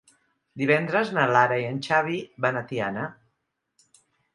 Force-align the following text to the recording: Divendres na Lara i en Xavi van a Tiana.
Divendres 0.61 1.11
na 1.19 1.27
Lara 1.37 1.61
i 1.65 1.69
en 1.75 1.79
Xavi 1.91 2.19
van 2.49 2.61
a 2.63 2.67
Tiana. 2.75 3.09